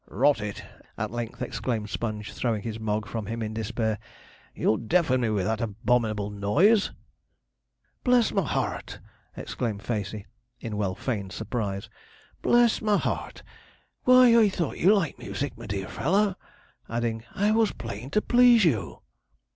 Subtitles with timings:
[0.07, 0.63] 'Rot it!'
[0.97, 3.99] at length exclaimed Sponge, throwing his Mogg from him in despair,
[4.55, 6.89] 'you'll deafen me with that abominable noise.'
[8.03, 8.99] 'Bless my heart!'
[9.37, 10.25] exclaimed Facey,
[10.59, 11.87] in well feigned surprise,
[12.41, 13.43] 'Bless my heart!
[14.03, 16.35] Why, I thought you liked music, my dear feller!'
[16.89, 19.01] adding, 'I was playin' to please you.'